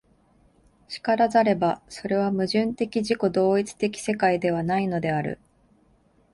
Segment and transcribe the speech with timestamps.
[0.89, 5.37] 然らざれば、それは矛盾的自己同一的世界ではないのである。